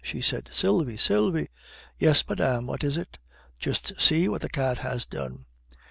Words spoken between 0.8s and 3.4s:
Sylvie!" "Yes, madame; what is it?"